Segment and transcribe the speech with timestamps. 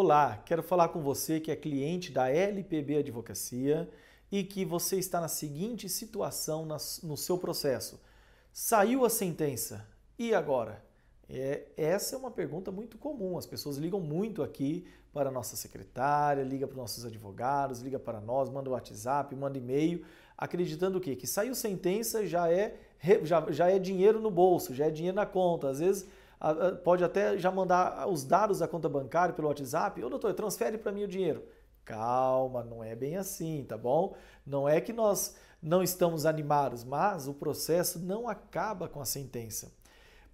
[0.00, 3.90] Olá, quero falar com você que é cliente da LPB Advocacia
[4.30, 6.64] e que você está na seguinte situação
[7.02, 8.00] no seu processo.
[8.52, 9.84] Saiu a sentença,
[10.16, 10.84] e agora?
[11.28, 13.36] É, essa é uma pergunta muito comum.
[13.36, 17.98] As pessoas ligam muito aqui para a nossa secretária, liga para os nossos advogados, liga
[17.98, 20.04] para nós, manda WhatsApp, manda e-mail,
[20.36, 21.16] acreditando o quê?
[21.16, 22.76] Que saiu sentença já é,
[23.24, 25.70] já, já é dinheiro no bolso, já é dinheiro na conta.
[25.70, 26.06] Às vezes
[26.84, 30.02] pode até já mandar os dados da conta bancária pelo WhatsApp.
[30.02, 31.44] Ô doutor, transfere para mim o dinheiro.
[31.84, 34.14] Calma, não é bem assim, tá bom?
[34.46, 39.72] Não é que nós não estamos animados, mas o processo não acaba com a sentença.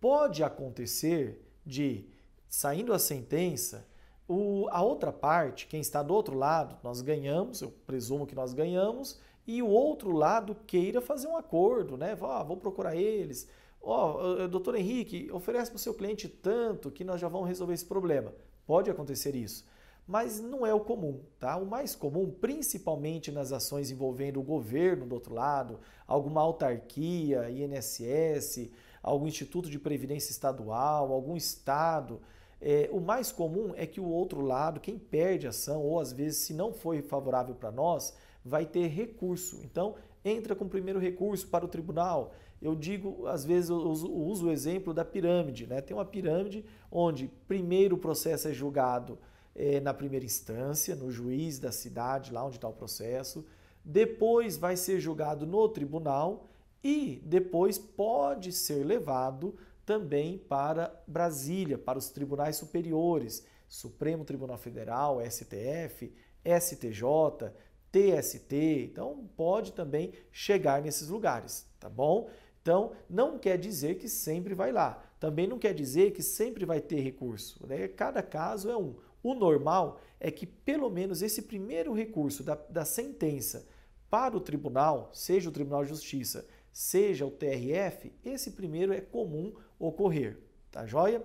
[0.00, 2.08] Pode acontecer de,
[2.48, 3.86] saindo a sentença,
[4.28, 8.52] o, a outra parte, quem está do outro lado, nós ganhamos, eu presumo que nós
[8.52, 12.18] ganhamos, e o outro lado queira fazer um acordo, né?
[12.20, 13.48] Ah, vou procurar eles,
[13.86, 17.74] ó, oh, doutor Henrique, oferece para o seu cliente tanto que nós já vamos resolver
[17.74, 18.34] esse problema.
[18.66, 19.64] Pode acontecer isso,
[20.06, 21.56] mas não é o comum, tá?
[21.56, 28.70] O mais comum, principalmente nas ações envolvendo o governo do outro lado, alguma autarquia, INSS,
[29.02, 32.20] algum instituto de previdência estadual, algum estado,
[32.60, 36.12] é, o mais comum é que o outro lado, quem perde a ação, ou às
[36.12, 39.60] vezes se não foi favorável para nós, vai ter recurso.
[39.62, 39.94] Então,
[40.28, 44.16] entra com o primeiro recurso para o tribunal, eu digo, às vezes, eu uso, eu
[44.16, 45.66] uso o exemplo da pirâmide.
[45.66, 45.80] Né?
[45.80, 49.18] Tem uma pirâmide onde primeiro o processo é julgado
[49.54, 53.44] é, na primeira instância, no juiz da cidade, lá onde está o processo,
[53.84, 56.48] depois vai ser julgado no tribunal
[56.82, 59.54] e depois pode ser levado
[59.84, 66.12] também para Brasília, para os tribunais superiores, Supremo Tribunal Federal, STF,
[66.44, 67.52] STJ,
[67.96, 68.54] TST.
[68.90, 72.28] Então pode também chegar nesses lugares, tá bom?
[72.60, 75.02] Então, não quer dizer que sempre vai lá.
[75.20, 77.64] Também não quer dizer que sempre vai ter recurso.
[77.66, 77.86] Né?
[77.88, 78.96] Cada caso é um.
[79.22, 83.66] O normal é que pelo menos esse primeiro recurso da, da sentença
[84.10, 89.54] para o tribunal, seja o Tribunal de Justiça, seja o TRF, esse primeiro é comum
[89.78, 90.38] ocorrer.
[90.70, 91.22] Tá joia?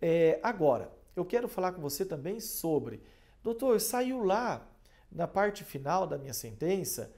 [0.00, 3.02] É, agora, eu quero falar com você também sobre,
[3.42, 4.68] doutor, saiu lá
[5.10, 7.12] na parte final da minha sentença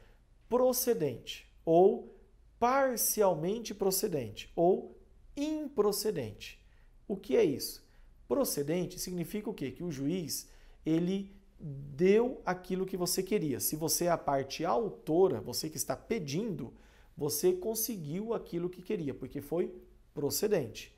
[0.48, 2.14] procedente ou
[2.58, 4.96] parcialmente procedente ou
[5.36, 6.60] improcedente.
[7.06, 7.86] O que é isso?
[8.26, 9.70] Procedente significa o quê?
[9.70, 10.48] Que o juiz
[10.84, 13.60] ele deu aquilo que você queria.
[13.60, 16.72] Se você é a parte autora, você que está pedindo,
[17.16, 19.74] você conseguiu aquilo que queria, porque foi
[20.14, 20.94] procedente.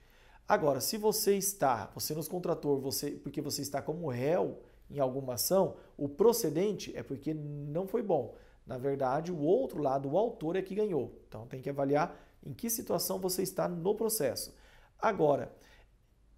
[0.47, 5.35] Agora, se você está, você nos contratou, você, porque você está como réu em alguma
[5.35, 8.35] ação, o procedente é porque não foi bom.
[8.67, 11.19] Na verdade, o outro lado, o autor é que ganhou.
[11.29, 14.55] Então tem que avaliar em que situação você está no processo.
[14.99, 15.53] Agora,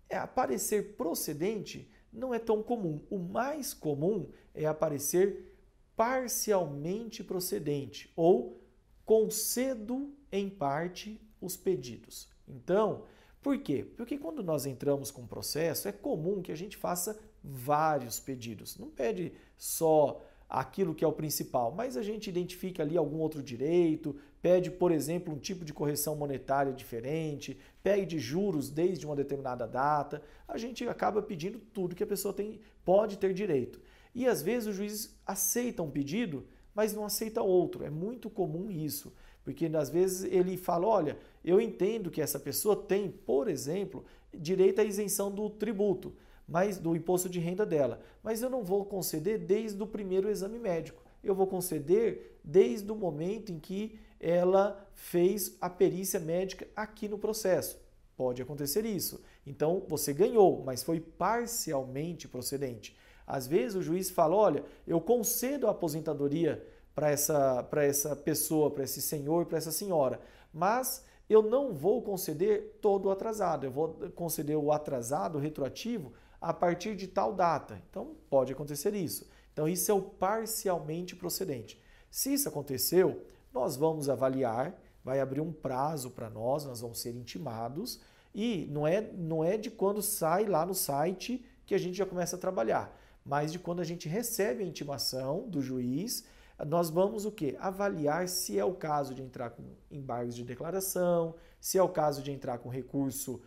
[0.09, 3.01] é aparecer procedente não é tão comum.
[3.09, 5.57] O mais comum é aparecer
[5.97, 8.61] parcialmente procedente ou
[9.05, 12.29] concedo em parte os pedidos.
[12.47, 13.05] Então,
[13.43, 13.85] por quê?
[13.97, 18.79] Porque quando nós entramos com processo, é comum que a gente faça vários pedidos.
[18.79, 23.43] Não pede só aquilo que é o principal, mas a gente identifica ali algum outro
[23.43, 29.67] direito, pede, por exemplo, um tipo de correção monetária diferente, pede juros desde uma determinada
[29.67, 33.81] data, a gente acaba pedindo tudo que a pessoa tem, pode ter direito.
[34.15, 37.83] E às vezes o juiz aceita um pedido, mas não aceita outro.
[37.83, 39.11] É muito comum isso,
[39.43, 44.05] porque às vezes ele fala: olha, eu entendo que essa pessoa tem, por exemplo,
[44.35, 46.15] direito à isenção do tributo
[46.53, 47.99] mas do imposto de renda dela.
[48.23, 51.03] Mas eu não vou conceder desde o primeiro exame médico.
[51.25, 57.17] Eu vou conceder desde o momento em que ela fez a perícia médica aqui no
[57.17, 57.81] processo.
[58.15, 59.23] Pode acontecer isso.
[59.47, 62.95] Então você ganhou, mas foi parcialmente procedente.
[63.27, 66.63] Às vezes o juiz fala: olha, eu concedo a aposentadoria
[66.95, 70.21] para essa, essa pessoa, para esse senhor, para essa senhora,
[70.53, 76.53] mas eu não vou conceder todo o atrasado, eu vou conceder o atrasado retroativo a
[76.53, 77.81] partir de tal data.
[77.89, 79.31] Então, pode acontecer isso.
[79.53, 81.81] Então, isso é o parcialmente procedente.
[82.11, 83.25] Se isso aconteceu,
[83.55, 88.01] nós vamos avaliar, vai abrir um prazo para nós, nós vamos ser intimados
[88.35, 92.07] e não é, não é de quando sai lá no site que a gente já
[92.07, 96.25] começa a trabalhar, mas de quando a gente recebe a intimação do juiz,
[96.67, 97.57] nós vamos o quê?
[97.61, 102.23] Avaliar se é o caso de entrar com embargos de declaração, se é o caso
[102.23, 103.41] de entrar com recurso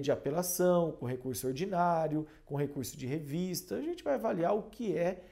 [0.00, 3.76] de apelação, com recurso ordinário, com recurso de revista.
[3.76, 5.22] A gente vai avaliar o que é,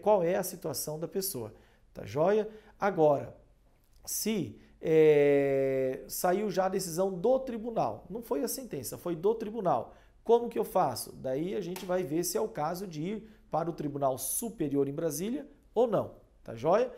[0.00, 1.54] qual é a situação da pessoa.
[1.92, 2.48] Tá joia?
[2.80, 3.36] Agora,
[4.04, 9.94] se é, saiu já a decisão do tribunal, não foi a sentença, foi do tribunal.
[10.22, 11.12] Como que eu faço?
[11.12, 14.88] Daí a gente vai ver se é o caso de ir para o Tribunal Superior
[14.88, 16.92] em Brasília ou não, tá joia?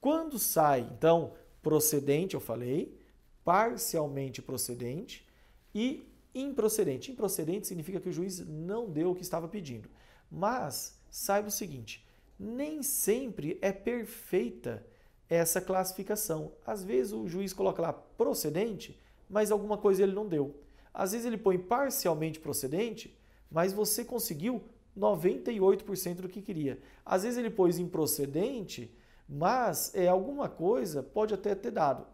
[0.00, 1.32] Quando sai, então,
[1.62, 3.00] procedente, eu falei,
[3.44, 5.26] parcialmente procedente
[5.74, 7.12] e improcedente.
[7.12, 9.88] Improcedente significa que o juiz não deu o que estava pedindo.
[10.30, 12.06] Mas saiba o seguinte:
[12.38, 14.84] nem sempre é perfeita
[15.28, 16.52] essa classificação.
[16.66, 20.60] Às vezes o juiz coloca lá procedente, mas alguma coisa ele não deu.
[20.92, 23.18] Às vezes ele põe parcialmente procedente,
[23.50, 24.62] mas você conseguiu
[24.96, 26.78] 98% do que queria.
[27.04, 28.94] Às vezes ele pôs improcedente,
[29.28, 32.06] mas é alguma coisa pode até ter dado.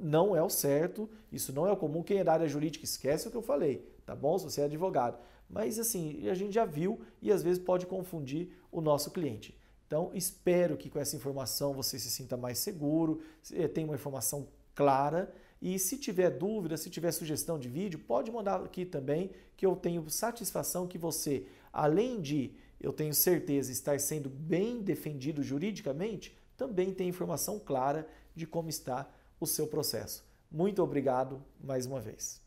[0.00, 2.02] Não é o certo, isso não é o comum.
[2.02, 4.38] Quem é da área jurídica esquece o que eu falei, tá bom?
[4.38, 5.18] Se você é advogado.
[5.48, 9.58] Mas assim, a gente já viu e às vezes pode confundir o nosso cliente.
[9.86, 13.22] Então, espero que com essa informação você se sinta mais seguro,
[13.52, 15.34] eh, tenha uma informação clara.
[15.60, 19.74] E se tiver dúvida, se tiver sugestão de vídeo, pode mandar aqui também, que eu
[19.74, 26.92] tenho satisfação que você, além de eu tenho certeza estar sendo bem defendido juridicamente, também
[26.92, 28.06] tem informação clara
[28.36, 29.08] de como está
[29.40, 30.24] o seu processo.
[30.50, 32.40] Muito obrigado mais uma vez.